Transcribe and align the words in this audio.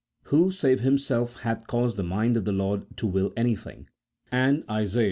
who, 0.23 0.51
save 0.51 0.79
Him 0.79 0.97
self, 0.97 1.41
hath 1.41 1.67
caused 1.67 1.95
the 1.95 2.01
mind 2.01 2.35
of 2.35 2.43
the 2.43 2.51
Lord 2.51 2.87
to 2.97 3.05
will 3.05 3.31
anything? 3.37 3.87
and 4.31 4.63
Isa. 4.67 4.99